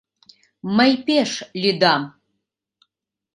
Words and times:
Мый 0.77 0.91
пеш 1.05 1.31
лӱдам!.. 1.61 2.03